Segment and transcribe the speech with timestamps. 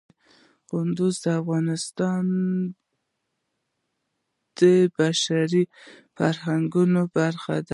[0.69, 2.25] کندهار د افغانستان
[4.59, 4.61] د
[4.97, 5.63] بشري
[6.17, 6.65] فرهنګ
[7.17, 7.69] برخه ده.